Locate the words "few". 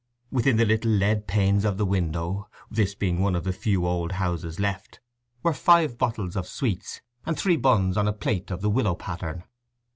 3.53-3.85